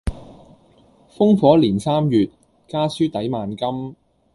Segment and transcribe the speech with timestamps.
[1.11, 2.27] 烽火連三月，
[2.67, 3.95] 家書抵萬金。